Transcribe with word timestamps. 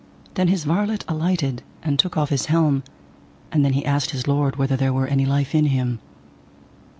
Then 0.33 0.47
his 0.47 0.63
varlet 0.63 1.05
alighted, 1.07 1.61
and 1.83 1.99
took 1.99 2.17
off 2.17 2.29
his 2.31 2.47
helm, 2.47 2.81
and 3.51 3.63
then 3.63 3.73
he 3.73 3.85
asked 3.85 4.09
his 4.09 4.27
lord 4.27 4.55
whether 4.55 4.75
there 4.75 4.91
were 4.91 5.05
any 5.05 5.27
life 5.27 5.53
in 5.53 5.67
him. 5.67 5.99